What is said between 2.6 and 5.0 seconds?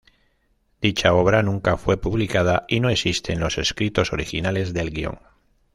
y no existen los escritos originales del